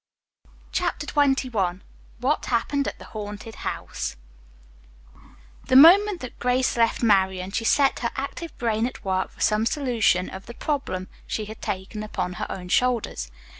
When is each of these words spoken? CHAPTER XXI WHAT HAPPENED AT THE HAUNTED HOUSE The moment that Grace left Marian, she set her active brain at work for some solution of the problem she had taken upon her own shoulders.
CHAPTER 0.71 1.05
XXI 1.05 1.81
WHAT 2.21 2.45
HAPPENED 2.47 2.87
AT 2.87 2.97
THE 2.97 3.05
HAUNTED 3.13 3.55
HOUSE 3.57 4.15
The 5.67 5.75
moment 5.75 6.21
that 6.21 6.39
Grace 6.39 6.75
left 6.75 7.03
Marian, 7.03 7.51
she 7.51 7.65
set 7.65 7.99
her 7.99 8.09
active 8.15 8.57
brain 8.57 8.87
at 8.87 9.05
work 9.05 9.29
for 9.29 9.41
some 9.41 9.67
solution 9.67 10.27
of 10.27 10.47
the 10.47 10.55
problem 10.55 11.07
she 11.27 11.45
had 11.45 11.61
taken 11.61 12.01
upon 12.01 12.33
her 12.41 12.47
own 12.49 12.67
shoulders. 12.69 13.29